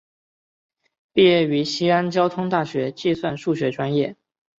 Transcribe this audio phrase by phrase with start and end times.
[1.13, 4.15] 毕业于西安交通大学计算数学专业。